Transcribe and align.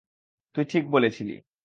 তুই 0.55 0.65
ঠিক 0.65 0.83
বলেছিলি। 0.91 1.35